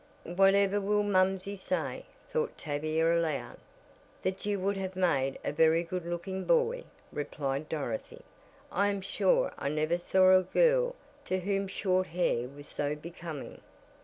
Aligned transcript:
"Whatever 0.35 0.81
will 0.81 1.03
momsey 1.03 1.55
say?" 1.55 2.05
thought 2.31 2.57
Tavia 2.57 3.15
aloud. 3.19 3.57
"That 4.23 4.47
you 4.47 4.59
would 4.59 4.75
have 4.75 4.95
made 4.95 5.37
a 5.45 5.51
very 5.51 5.83
good 5.83 6.07
looking 6.07 6.43
boy," 6.43 6.85
replied 7.11 7.69
Dorothy. 7.69 8.23
"I 8.71 8.87
am 8.87 9.01
sure 9.01 9.53
I 9.59 9.69
never 9.69 9.99
saw 9.99 10.33
a 10.35 10.41
girl 10.41 10.95
to 11.25 11.41
whom 11.41 11.67
short 11.67 12.07
hair 12.07 12.47
was 12.47 12.65
so 12.67 12.95
becoming." 12.95 13.61